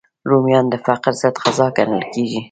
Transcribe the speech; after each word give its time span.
رومیان 0.29 0.65
د 0.69 0.75
فقر 0.85 1.11
ضد 1.21 1.35
غذا 1.43 1.67
ګڼل 1.77 2.03
کېږي 2.13 2.39